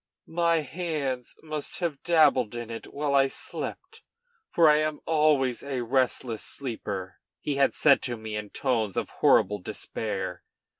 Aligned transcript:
"My 0.25 0.61
hands 0.61 1.37
must 1.43 1.77
have 1.77 2.01
dabbled 2.01 2.55
in 2.55 2.71
it 2.71 2.91
while 2.91 3.13
I 3.13 3.27
slept, 3.27 4.01
for 4.49 4.67
I 4.67 4.77
am 4.77 4.99
always 5.05 5.61
a 5.61 5.81
restless 5.81 6.41
sleeper," 6.43 7.19
he 7.39 7.57
had 7.57 7.75
said 7.75 8.01
to 8.01 8.17
me 8.17 8.35
in 8.35 8.49
tones 8.49 8.97
of 8.97 9.11
horrible 9.11 9.59
despair. 9.59 10.43